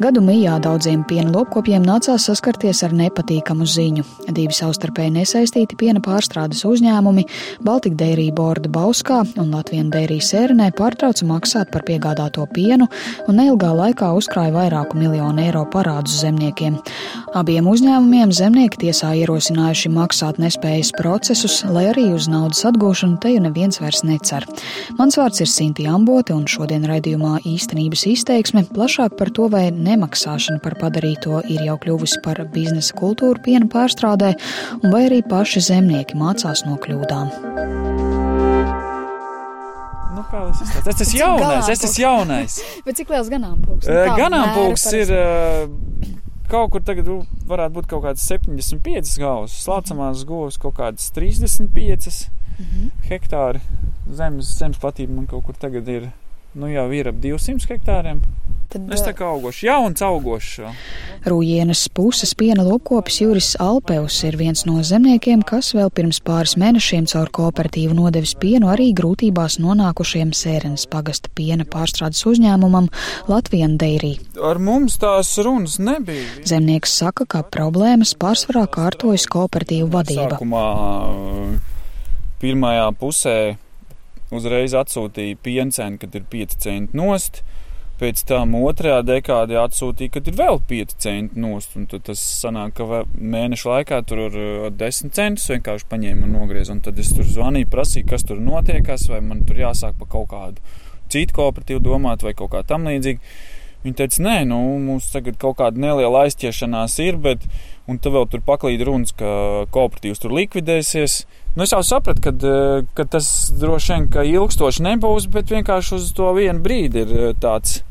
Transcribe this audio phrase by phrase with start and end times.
[0.00, 4.04] Gadu mijā daudziem piena lopkopiem nācās saskarties ar nepatīkamu ziņu.
[4.32, 7.26] Divi savstarpēji nesaistīti piena pārstrādes uzņēmumi-
[7.66, 12.88] Baltika Dērija Borda Bauskā un Latvijas Dērija Sērenē pārtrauca maksāt par piegādāto pienu
[13.28, 16.78] un neilgā laikā uzkrāja vairāku miljonu eiro parādus zemniekiem.
[17.34, 23.42] Abiem uzņēmumiem zemnieki tiesā ierosinājuši maksāt nespējas procesus, lai arī uz naudas atgūšanu te jau
[23.42, 24.46] neviens vairs necer.
[24.98, 30.62] Mans vārds ir Sinti Ambote un šodien raidījumā īstenības izteiksme plašāk par to, vai nemaksāšana
[30.62, 34.34] par padarīto ir jau kļuvusi par biznesa kultūru piena pārstrādē,
[34.86, 37.32] vai arī paši zemnieki mācās no kļūdām.
[40.12, 40.82] Nu, tas ir?
[40.86, 42.58] Tas ir jaunais, tas ir jaunais.
[42.86, 43.88] Bet cik liels ganāmpulks?
[43.88, 45.14] Nu, ganāmpulks ir
[46.52, 47.08] kaut kur tagad
[47.48, 52.90] varētu būt kaut kāds 75 gauss, slācamās govs kaut kādas 35 mm -hmm.
[53.08, 53.60] hektāri.
[54.12, 56.10] Zemes, zemes platība man kaut kur tagad ir,
[56.54, 58.20] nu jau ir ap 200 hektāriem.
[58.72, 60.70] Tad, es tā kā augošu, jauns augošu.
[61.28, 67.04] Rūjienas puses piena lopkopis Juris Alpeus ir viens no zemniekiem, kas vēl pirms pāris mēnešiem
[67.12, 72.88] caur kooperatīvu nodevis pienu arī grūtībās nonākušiem Sērenes pagasta piena pārstrādes uzņēmumam
[73.28, 74.14] Latvijas Deirī.
[74.40, 76.24] Ar mums tās runas nebija.
[76.48, 80.38] Zemnieks saka, ka problēmas pārsvarā kārtojas kooperatīvu vadība.
[80.40, 80.66] Sākumā
[82.40, 83.38] pirmajā pusē
[84.32, 87.44] uzreiz atsūtīja piencenu, kad ir 5 centi nost
[88.00, 91.76] pēc tam otrajā dekādē atsūtīja, kad ir vēl 5 centi nost.
[91.92, 96.76] Tas sanāk, ka mēneša laikā tur ar, ar 10 centus vienkārši paņēma un nogrieza.
[96.84, 100.78] Tad es tur zvanīju, prasīju, kas tur notiekās, vai man tur jāsāk pa kaut kādu
[101.12, 103.34] citu kooperatīvu domāt vai kaut kā tam līdzīga.
[103.82, 107.48] Viņa teica, nē, nu, mums tagad kaut kāda neliela aizķiešanās ir, bet,
[107.90, 111.22] un tad vēl tur paklīd runas, ka kooperatīvs tur likvidēsies.
[111.56, 112.52] Nu, es jau sapratu, ka,
[112.96, 113.26] ka tas
[113.58, 117.82] droši vien ka ilgstoši nebūs, bet vienkārši uz to vienu brīdi ir tāds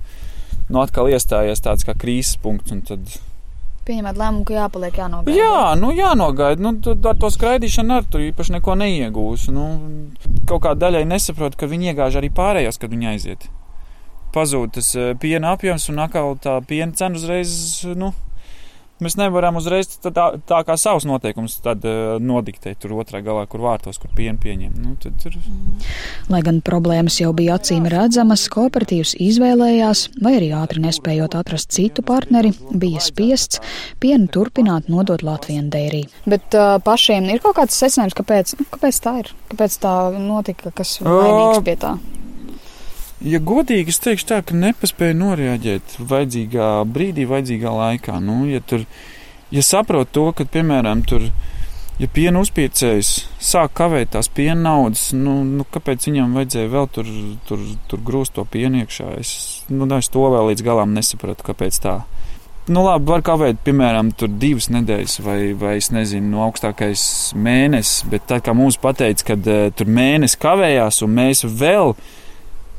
[0.72, 2.74] nu, atkal iestājies tāds kā krīzes punkts.
[2.88, 3.20] Tad...
[3.86, 5.38] Pieņemat lēmumu, ka jāpaliek jānogaida.
[5.38, 6.64] Jā, nu jānogaida.
[6.64, 6.76] Nu,
[7.12, 9.50] ar to skraidīšanu ar tur īpaši neko neiegūs.
[9.54, 9.68] Nu,
[10.50, 13.50] kaut kā daļai nesaprot, ka viņi iegāž arī pārējos, kad viņi aiziet.
[14.32, 17.52] Pazūd tas eh, piena apjoms un atkal tā piena cena uzreiz,
[18.00, 18.14] nu,
[19.02, 23.64] Mēs nevaram uzreiz tā, tā kā savus noteikumus tad, uh, nodiktēt tur otrā galā, kur
[23.64, 24.76] vārtos, kur pienu pieņem.
[24.78, 25.38] Nu, tad, tur...
[26.30, 32.06] Lai gan problēmas jau bija acīm redzamas, kooperatīvs izvēlējās, vai arī ātri nespējot atrast citu
[32.06, 33.62] partneri, bija spiests
[34.02, 36.06] pienu turpināt nodot Latvijas dērī.
[36.30, 39.34] Bet uh, pašiem ir kaut kāds secinājums, kāpēc, nu, kāpēc tā ir?
[39.52, 41.98] Kāpēc tā notika, kas vainīgs pie tā?
[43.22, 48.16] Ja godīgi, es teikšu tā, ka nepaspēju noreaģēt vajadzīgā brīdī, vajadzīgā laikā.
[48.24, 48.88] Nu, ja tur,
[49.54, 51.28] ja saprot to, ka, piemēram, tur,
[52.02, 57.12] ja piena uzpircējs sāk kavēt tās piena naudas, nu, nu kāpēc viņam vajadzēja vēl tur,
[57.46, 59.12] tur, tur grūst to pienu iekšā?
[59.22, 59.36] Es,
[59.70, 62.00] nu, es to vēl līdz galam nesapratu, kāpēc tā.
[62.72, 64.10] Nu, labi, var kavēt, piemēram,
[64.42, 67.04] divas nedēļas vai, vai es nezinu, no augstākais
[67.38, 71.94] mēnesis, bet tā kā mums pateica, ka uh, tur mēnesis kavējās un mēs vēl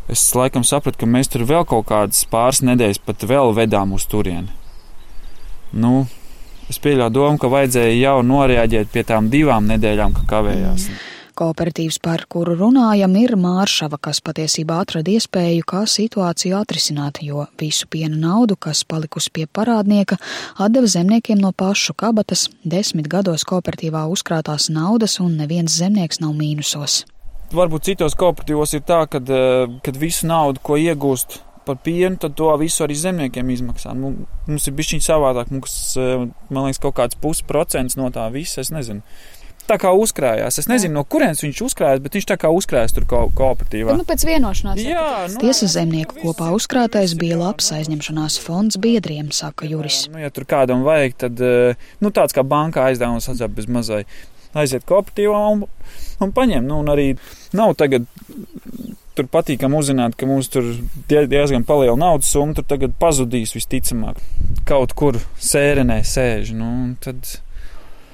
[0.08, 4.06] es laikam sapratu, ka mēs tur vēl kaut kādas pāris nedēļas pat vēl vedām uz
[4.10, 4.50] turieni.
[5.72, 6.04] Nu,
[6.70, 10.90] es pieļauju domu, ka vajadzēja jau noreaģēt pie tām divām nedēļām, ka kavējās.
[11.32, 17.88] Kooperatīvs, par kuru runājam, ir Māršava, kas patiesībā atrada iespēju, kā situāciju atrisināt, jo visu
[17.88, 20.18] piena naudu, kas palikusi pie parādnieka,
[20.60, 27.00] atdeva zemniekiem no pašu kabatas, desmit gados kooperatīvā uzkrātās naudas un neviens zemnieks nav mīnusos
[27.56, 32.50] varbūt citos kooperatīvos ir tā, ka kad visu naudu, ko iegūst par pienu, tad to
[32.60, 33.94] visu arī zemniekiem izmaksā.
[33.98, 34.14] Nu,
[34.48, 35.52] mums ir bijis savādāk.
[35.54, 38.60] Mums, eh, man liekas, kaut kāds pusprocents no tā visa.
[38.60, 39.02] Es nezinu.
[39.62, 40.58] Tā kā uzkrājās.
[40.58, 43.94] Es nezinu, no kurienes viņš uzkrājās, bet viņš tā kā uzkrājās tur ko kooperatīvā.
[43.94, 44.80] Nu, pēc vienošanās.
[44.82, 50.08] Jā, nu, Tiesa zemnieku kopā uzkrātais bija labs aizņemšanās fonds biedriem, saka Juris.
[50.10, 54.02] Nu, ja tur kādam vajag, tad eh, nu, tāds kā bankā aizdevums atzap bez mazai
[54.58, 55.64] aiziet kooperatīvā un,
[56.22, 56.66] un paņem.
[56.66, 57.12] Nu, un arī
[57.56, 58.08] nav tagad.
[59.12, 60.70] Tur patīkami uzzināt, ka mums tur
[61.10, 64.22] diezgan liela naudas summa tagad pazudīs visticamāk.
[64.64, 66.54] Kaut kur sērenē sēž.
[66.56, 66.70] Nu,
[67.04, 67.34] tad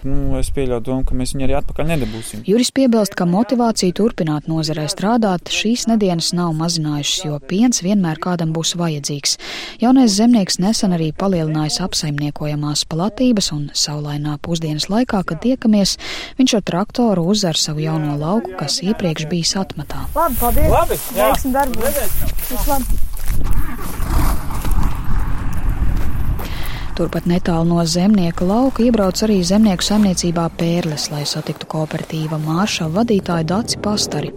[0.06, 2.43] nu, es pieļauju domu, ka mēs viņu arī atpakaļ nedabūsim.
[2.49, 8.53] Juris piebilst, ka motivācija turpināt nozarē strādāt šīs nedēļas nav mazinājušas, jo piens vienmēr kādam
[8.56, 9.39] būs vajadzīgs.
[9.83, 15.97] Jaunais zemnieks nesen arī palielinājis apsaimniekojamās platības un saulainā pusdienas laikā, kad tiekamies,
[16.39, 20.06] viņš ar traktoru uzar savu jauno lauku, kas iepriekš bijis atmatā.
[20.15, 20.73] Labi, paldies!
[20.75, 21.33] Labi, jā.
[21.33, 21.87] Veiksim darbu!
[22.69, 24.17] Labi!
[26.99, 33.47] Turpat netālu no zemnieka lauka iebrauc arī zemnieku saimniecībā Pērles, lai satiktu kooperatīva mārša vadītāju
[33.47, 34.33] Daci Pastari.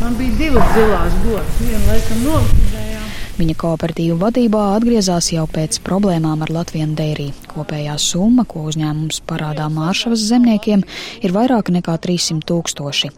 [0.00, 3.10] Man bija divas zilās godas, viena laikam nolikvidējām.
[3.36, 7.28] Viņa kooperatīvu vadībā atgriezās jau pēc problēmām ar Latviju dērī.
[7.52, 10.86] Kopējā summa, ko uzņēmums parādā Māršavas zemniekiem,
[11.20, 13.12] ir vairāk nekā 300 tūkstoši.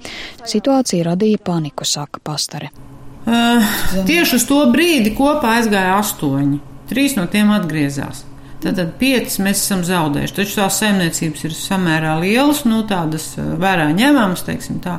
[0.57, 2.75] Situācija radīja paniku, saka pastare.
[3.23, 3.63] Uh,
[4.11, 6.72] tieši uz to brīdi kopā aizgāja astoņi.
[6.93, 8.27] Trīs no tiem atgriezās.
[8.63, 10.35] Tātad piecas mēs esam zaudējuši.
[10.37, 14.99] Taču tās saimniecības ir samērā lielas, nu tādas vērā ņemamas, teiksim tā,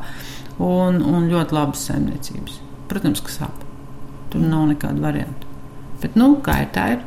[0.57, 2.57] un, un ļoti labas saimniecības.
[2.89, 3.61] Protams, ka sāp.
[4.33, 5.51] Tur nav nekāda varianta.
[6.01, 7.05] Bet, nu, kā ir tā ir?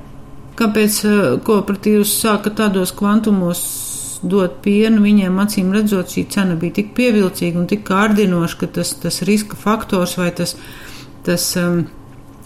[0.56, 1.02] Kāpēc
[1.44, 3.66] kooperatīvs sāka tādos kvantumos
[4.24, 8.94] dot pienu, viņiem acīm redzot, šī cena bija tik pievilcīga un tik kārdinoša, ka tas,
[9.02, 10.56] tas riska faktors vai tas,
[11.26, 11.82] tas um,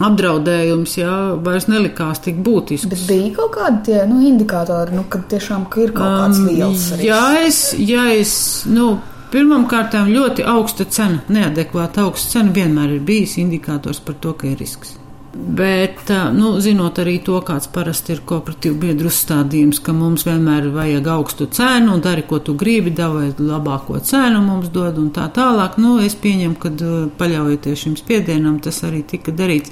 [0.07, 2.89] apdraudējums jā, vairs nelikās tik būtisks.
[2.91, 6.87] Bet bija kaut kādi tie nu, indikātori, nu, kad tiešām ka ir kaut kāds liels
[6.95, 7.07] risks?
[7.07, 8.35] Ja es, ja es,
[8.71, 8.95] nu,
[9.33, 14.59] pirmkārt, ļoti augsta cena, neadekvāta augsta cena vienmēr ir bijis indikators par to, ka ir
[14.61, 14.97] risks.
[15.33, 21.07] Bet, nu, zinot arī to, kāds parasti ir kooperatīvu biedru uzstādījums, ka mums vienmēr vajag
[21.13, 25.79] augstu cenu un dari, ko tu gribi, davai labāko cenu mums dod un tā tālāk,
[25.79, 26.73] nu, es pieņemu, ka
[27.21, 29.71] paļaujoties šim spiedienam, tas arī tika darīts.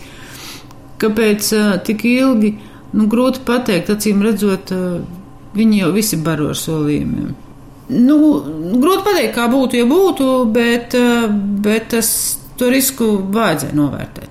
[1.03, 1.51] Kāpēc
[1.91, 2.55] tik ilgi?
[2.95, 4.71] Nu, grūti pateikt, acīm redzot,
[5.59, 7.35] viņi jau visi baro ar solījumiem.
[7.99, 8.17] Nu,
[8.79, 10.95] grūti pateikt, kā būtu, ja būtu, bet,
[11.67, 12.11] bet tas,
[12.59, 14.28] to risku vajadzēja novērtēt.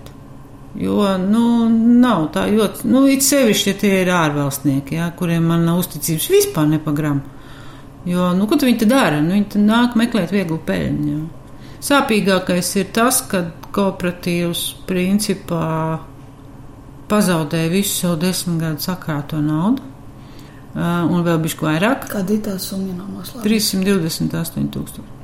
[0.78, 1.44] Jo, nu,
[2.02, 6.28] nav tā ļoti, nu, it sevišķi, ja tie ir ārvalstnieki, jā, kuriem man nav uzticības
[6.30, 7.24] vispār nepagram.
[8.08, 9.18] Jo, nu, ko viņi dara?
[9.24, 11.16] Nu, viņi nāk meklēt vieglu peļņu.
[11.16, 11.24] Jā.
[11.88, 15.66] Sāpīgākais ir tas, ka kooperatīvs principā
[17.10, 19.94] pazaudēja visu savu desmit gadu sakrāto naudu.
[20.78, 22.10] Uh, un vēl bišķi vairāk.
[22.12, 23.46] Kāda ir tā summa no noslēguma?
[23.48, 25.17] 328 tūkstoši.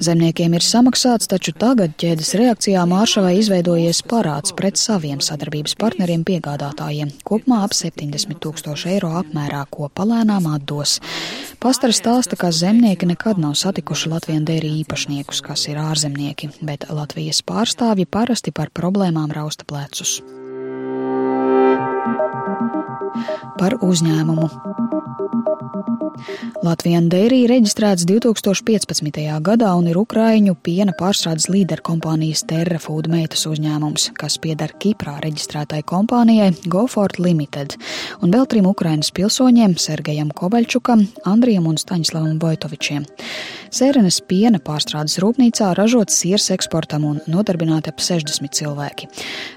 [0.00, 7.10] Zemniekiem ir samaksāts, taču tagad ķēdes reakcijā Māršavai izveidojies parāds pret saviem sadarbības partneriem piegādātājiem,
[7.28, 10.96] kopumā ap 70 tūkstoši eiro apmērā, ko palēnām atdos.
[11.60, 17.44] Pastara stāsta, ka zemnieki nekad nav satikuši Latvijas dērī īpašniekus, kas ir ārzemnieki, bet Latvijas
[17.44, 20.22] pārstāvji parasti par problēmām rausta plecus.
[23.60, 24.79] Par uzņēmumu.
[26.64, 29.20] Latvijas Dairy reģistrēts 2015.
[29.44, 35.82] gadā un ir Ukraiņu piena pārstrādes līderkompānijas Terra Food meitas uzņēmums, kas pieder Kiprā reģistrētai
[35.88, 37.76] kompānijai GoFort Limited,
[38.20, 43.06] un vēl trim Ukrainas pilsoņiem- Sergejam Kovaļčukam, Andrijam un Staņslavam Vojtovičiem.
[43.70, 49.06] Sērenes piena pārstrādes rūpnīcā ražots siers eksportam un nodarbināti ap 60 cilvēki.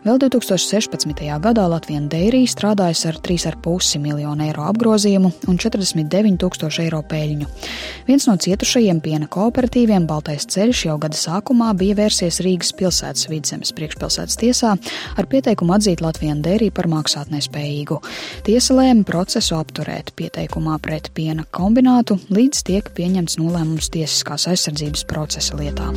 [0.06, 1.40] Vēl 2016.
[1.42, 7.50] gadā Latvijas Dairy strādājas ar 3,5 miljonu eiro apgrozījumu un 49 tūkstošu eiro peļņu.
[8.08, 13.74] Viens no cietušajiem piena kooperatīviem Baltais ceļš jau gada sākumā bija vērsies Rīgas pilsētas vidzemes
[13.78, 14.76] priekšpilsētas tiesā
[15.18, 18.00] ar pieteikumu atzīt Latvijas Dairy par maksātnespējīgu.
[18.48, 25.60] Tiesa lēma procesu apturēt pieteikumā pret piena kombinātu, līdz tiek pieņemts nolēmums tiesiskās aizsardzības procesa
[25.60, 25.92] lietā.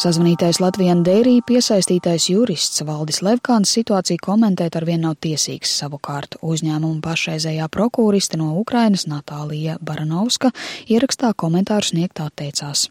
[0.00, 5.74] Sazvanītais Latvijas dērī piesaistītais jurists Valdis Levkāns situāciju komentēt ar vien nav tiesīgs.
[5.82, 10.54] Savukārt uzņēmuma pašreizējā prokuriste no Ukrainas Natālija Baranovska
[10.88, 12.86] ierakstā komentāru sniegt atteicās.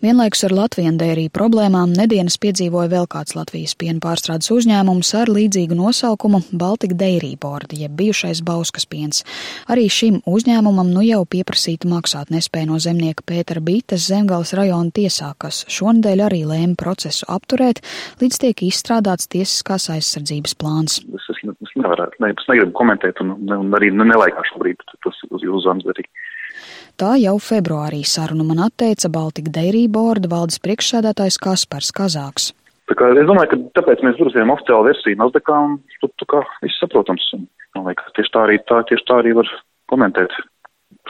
[0.00, 5.76] Vienlaikus ar Latvijas dērī problēmām nedēļas piedzīvoja vēl kāds Latvijas piena pārstrādes uzņēmums ar līdzīgu
[5.76, 9.20] nosaukumu Baltika Dairy Board, jeb bijušais Bauskas piens.
[9.68, 15.34] Arī šim uzņēmumam nu jau pieprasīta maksāt nespēja no zemnieka Pētera Bītas zemgales rajona tiesā,
[15.36, 17.84] kas šonadēļ arī lēma procesu apturēt,
[18.24, 21.00] līdz tiek izstrādāts tiesiskās aizsardzības plāns.
[21.12, 25.44] Es, es, es, nevarētu, ne, es negribu komentēt un, un arī nelaikā šobrīd tos uz
[25.44, 26.08] jūsu zemes darīt.
[27.00, 32.50] Tā jau februārī sarunu man atteica Baltika Dairy Board valdes priekšsēdētājs Kaspars Kazāks.
[32.92, 36.42] Tā kā es domāju, ka tāpēc mēs grozījām oficiālu versiju Nasdaqā un tu, tu kā
[36.60, 37.24] viss saprotams.
[37.78, 39.48] Man liekas, tieši tā arī, tā, tieši tā arī var
[39.88, 40.36] komentēt.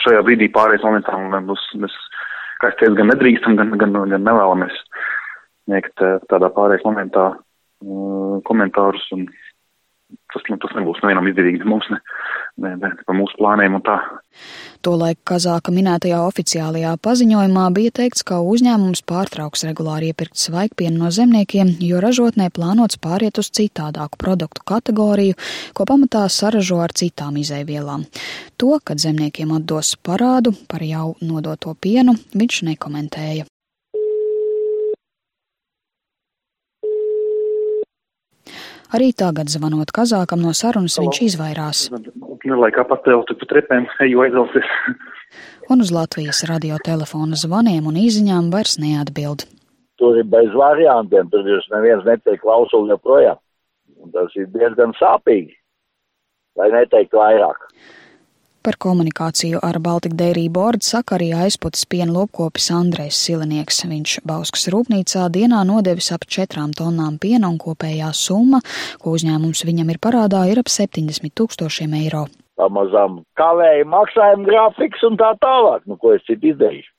[0.04, 1.98] Šajā brīdī pārējais momentā mēs, mēs,
[2.62, 4.78] kā es teicu, gan nedrīkstam, gan, gan, gan nevēlamies
[5.64, 9.26] sniegt eh, tādā pārējais momentā uh, komentārus un
[10.30, 11.98] tas, nu, tas nebūs nevienam izdevīgi mums, ne,
[12.62, 13.98] ne, ne par mūsu plāniem un tā.
[14.80, 21.74] Tolaik Kazāka minētajā oficiālajā paziņojumā bija teikts, ka uzņēmums pārtrauks regulāri iepirkt svaigpienu no zemniekiem,
[21.84, 25.36] jo ražotnē plānots pāriet uz citādāku produktu kategoriju,
[25.76, 28.08] ko pamatā saražo ar citām izēvielām.
[28.56, 33.50] To, kad zemniekiem atdos parādu par jau nodoto pienu, viņš nekomentēja.
[38.90, 41.84] Arī tagad, zvanot Kazākam no sarunas, viņš izvairās.
[41.94, 42.00] Nu.
[45.70, 49.44] Un uz Latvijas radiotelefona zvaniem un īziņām vairs neatbild.
[50.02, 53.38] Tur ir bez variantiem, tur jūs neviens netiek klausuli joprojām.
[54.02, 55.54] Un tas ir diezgan sāpīgi,
[56.58, 57.68] lai neteikt vairāk.
[58.60, 63.78] Par komunikāciju ar Baltika Dairy Board saka arī aizputas piena lopkopis Andrejs Silinieks.
[63.88, 68.60] Viņš Bauskas rūpnīcā dienā nodevis ap četrām tonnām piena un kopējā summa,
[69.00, 72.26] ko uzņēmums viņam ir parādā, ir ap 70 tūkstošiem eiro.
[72.60, 76.92] Pamazām kavēja maksājuma grafiks un tā tālāk, nu ko es citu izdarīšu.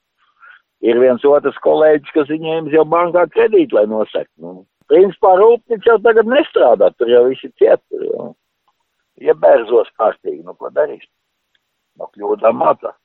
[0.90, 4.26] Ir viens otrs kolēģis, kas viņiem jau bankā kredītu, lai nosek.
[4.42, 8.30] Nu, principā rūpnīca jau tagad nestrādā, tur jau visi ciet, tur jau
[9.22, 11.06] iebērzos kārtīgi, nu ko darīs
[12.00, 12.98] no kļūdām mācās.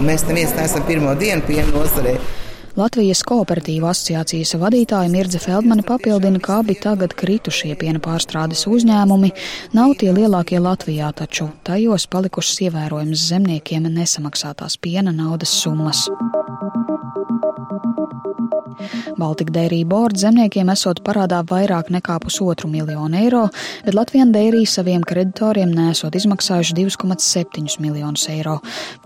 [0.00, 2.14] Mēs neviens neesam pirmo dienu piena nozarē.
[2.78, 9.32] Latvijas kooperatīva asociācijas vadītāja Mirdze Feldmane papildina, ka abi tagad kritušie piena pārstrādes uzņēmumi
[9.74, 16.06] nav tie lielākie Latvijā, taču tajos palikušas ievērojamas zemniekiem nesamaksātās piena naudas summas.
[19.20, 23.42] Baltika Dairy Board zemniekiem esot parādā vairāk nekā pusotru miljonu eiro,
[23.84, 28.58] bet Latvijas Dairy saviem kreditoriem nesot izmaksājuši 2,7 miljonus eiro.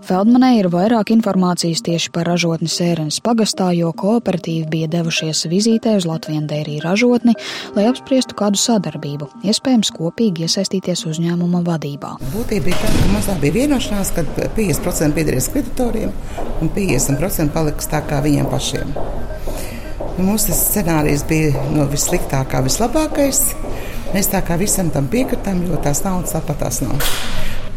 [0.05, 3.19] Feldmanē ir vairāk informācijas tieši par ražotni Sērenes
[3.55, 7.35] pagastā, jo kooperatīvi bija devušies vizītē uz Latvijas ražotni,
[7.75, 12.17] lai apspriestu kādu sadarbību, iespējams kopīgi iesaistīties uzņēmuma vadībā.
[12.33, 14.23] Būtība bija tāda, ka mums bija vienošanās, ka
[14.55, 16.11] 50% piederēs kreditoriem
[16.61, 18.93] un 50% paliks tā kā viņiem pašiem.
[20.17, 23.53] Nu, Mūsu scenārijs bija no vissliktākā, vislabākais.
[24.13, 27.01] Mēs tā kā visam tam piekritām, jo tās naudas tāpat tās nav.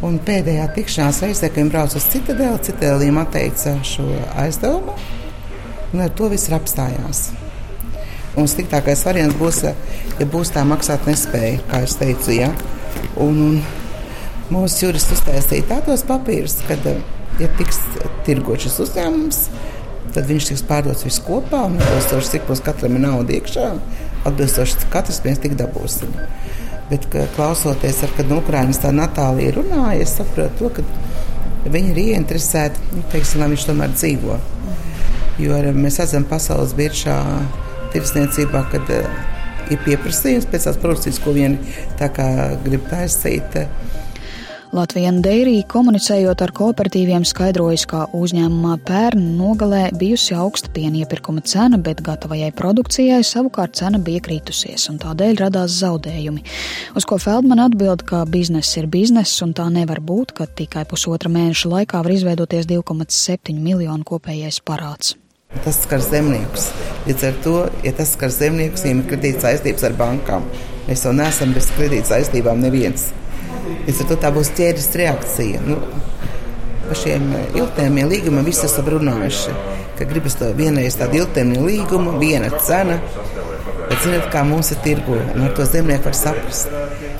[0.06, 4.06] Un pēdējā tikšanās reizē, kad viņi brauca uz Citadeli, Citadeli viņiem atteica šo
[4.38, 4.94] aizdevumu,
[5.92, 7.28] un ar to viss ir apstājās.
[8.38, 9.62] Un sliktākais variants būs,
[10.18, 12.34] ja būs tā maksāt nespēja, kā es teicu.
[12.36, 12.52] Ja?
[13.18, 13.58] Un, un
[14.52, 16.76] mūsu jurists uztaisīja tādos papīrus, ka,
[17.40, 17.80] ja tiks
[18.26, 19.40] tirgot šis uzņēmums,
[20.14, 23.72] tad viņš tiks pārdots viss kopā un atbilstoši cik mums katram ir nauda iekšā.
[24.28, 26.14] Atbilstoši katrs mēs tik dabūsim.
[26.88, 27.04] Bet,
[27.36, 32.86] klausoties, ar, kad no Ukrainas tā Natālija runāja, es saprotu to, ka viņi ir ieinteresēti,
[32.94, 34.38] nu, teiksim, lai viņš tomēr dzīvo.
[35.38, 37.18] Jo mēs redzam pasaules biržā
[37.92, 39.20] tirsniecībā, kad uh,
[39.72, 41.54] ir pieprasījums pēc tās produkcijas, ko viņi
[42.64, 43.62] grib taisīt.
[44.68, 51.78] Latvijas Dairy komunicējot ar kooperatīviem skaidrojas, ka uzņēmumā pērn nogalē bijusi augsta piena iepirkuma cena,
[51.80, 56.44] bet gatavajai produkcijai savukārt cena bija kritusies, un tādēļ radās zaudējumi.
[57.00, 61.32] Uz ko Feldman atbild, ka bizness ir bizness, un tā nevar būt, ka tikai pusotra
[61.32, 65.16] mēneša laikā var izveidoties 2,7 miljonu kopējais parāds.
[65.48, 66.66] Tas skar zemniekus.
[67.06, 70.42] Līdz ar to, ja tas skar zemniekus, viņiem ir kredīta saistības ar bankām.
[70.84, 73.06] Mēs jau neesam bez kredīta saistībām neviens.
[73.86, 75.62] Līdz ar to tā būs ķēdes reakcija.
[75.64, 75.78] Nu,
[76.82, 79.54] par šiem ilgtermiņa līgumiem visi esam runājuši,
[79.96, 82.98] ka gribas to vienreiz tādu ilgtermiņa līgumu, viena cena.
[83.88, 86.68] Bet zināt, kā mums ir tirgu, un ar to zemnieku var saprast,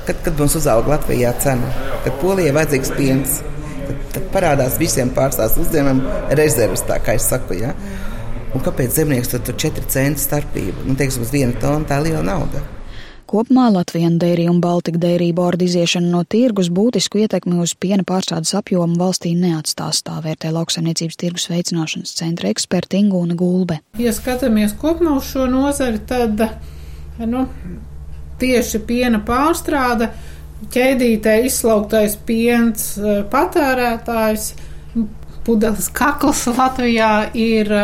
[0.04, 1.72] kad, kad mums uzauga Latvijā cena,
[2.04, 3.40] kad polijai vajadzīgs piens,
[3.86, 7.56] tad, tad parādās visiem pārstāvs uzņēmumam rezerves, tā kā es saku.
[7.62, 7.72] Ja?
[8.56, 10.86] Un kāpēc zemnieks tur ir 4 centu starpība?
[10.86, 12.64] Nu, teiksim, uz vienu tonu tā liela nauda.
[13.28, 18.54] Kopumā Latvijas Dairy un Baltika Dairy borda iziešana no tirgus būtisku ietekmi uz piena pārstrādes
[18.56, 23.82] apjomu valstī neatstās, tā vērtē lauksaimniecības tirgus veicināšanas centra eksperta Ingūna Gulbe.
[24.00, 26.40] Ja skatāmies kopumā uz šo nozari, tad
[27.20, 27.44] nu,
[28.40, 30.08] tieši piena pārstrāde,
[30.72, 32.94] ķēdītē izslauktais piens,
[33.28, 34.54] patērētājs,
[35.44, 37.76] pudeles kakls Latvijā ir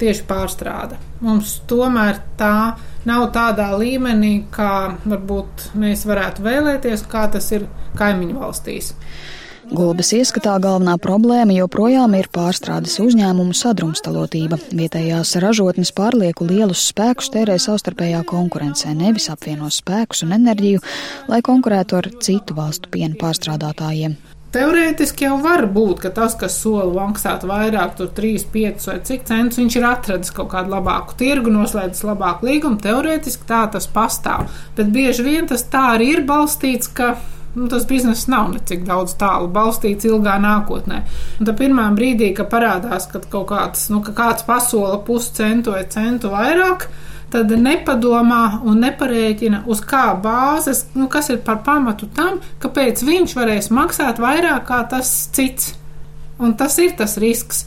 [0.00, 0.98] tieši pārstrāde.
[1.24, 2.74] Mums tomēr tā
[3.08, 8.92] nav tādā līmenī, kā varbūt mēs varētu vēlēties, kā tas ir kaimiņu valstīs.
[9.64, 14.58] Gulbes ieskatā galvenā problēma joprojām ir pārstrādes uzņēmumu sadrumstalotība.
[14.76, 20.84] Vietējās ražotnes pārlieku lielus spēkus tērē savstarpējā konkurencē, nevis apvieno spēkus un enerģiju,
[21.32, 24.18] lai konkurētu ar citu valstu piena pārstrādātājiem.
[24.54, 29.24] Teorētiski jau var būt, ka tas, kas sola maksāt vairāk, tur 3, 5 vai cik
[29.26, 32.78] centus, viņš ir atradis kaut kādu labāku tirgu, noslēdzis labāku līgumu.
[32.84, 34.46] Teorētiski tā tas pastāv.
[34.76, 37.16] Bet bieži vien tas tā arī ir balstīts, ka
[37.56, 41.00] nu, tas bizness nav necik daudz tālu balstīts ilgā nākotnē.
[41.40, 45.82] Un tad pirmā brīdī, kad parādās, ka kaut kāds, nu, ka kāds pasola puscentu vai
[45.90, 46.86] centu vairāk,
[47.34, 53.34] tad nepadomā un neparēķina, uz kā bāzes, nu, kas ir par pamatu tam, kāpēc viņš
[53.38, 55.74] varēs maksāt vairāk kā tas cits.
[56.38, 57.66] Un tas ir tas risks.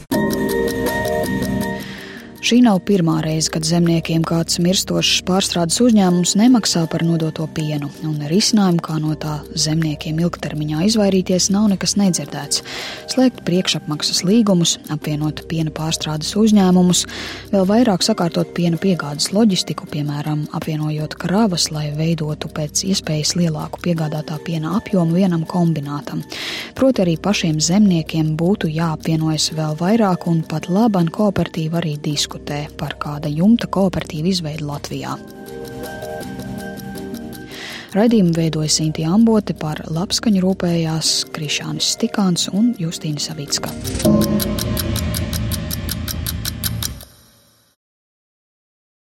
[2.38, 8.20] Šī nav pirmā reize, kad zemniekiem kāds mirstošs pārstrādes uzņēmums nemaksā par nodoto pienu, un
[8.30, 12.62] risinājumu, kā no tā zemniekiem ilgtermiņā izvairīties, nav nekas nedzirdēts.
[13.10, 17.00] Slēgt priekšapmaksas līgumus, apvienot piena pārstrādes uzņēmumus,
[17.50, 24.38] vēl vairāk sakārtot piena piegādes loģistiku, piemēram, apvienojot kravas, lai veidotu pēc iespējas lielāku piegādātā
[24.46, 26.22] piena apjomu vienam kombinātam.
[26.78, 32.68] Proti arī pašiem zemniekiem būtu jāapvienojas vēl vairāk, un pat laban kooperatīva arī diskutē diskutē
[32.76, 35.16] par kāda jumta kooperatīvu izveidu Latvijā.
[37.96, 43.72] Raidījumu veidoja Sintīna Ambote, par labskaņu rūpējās Krišānis Stikāns un Justīna Savicka.